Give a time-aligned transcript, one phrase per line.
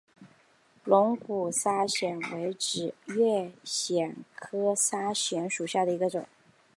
[0.83, 6.25] 龙骨砂藓为紫萼藓科砂藓属下的一个种。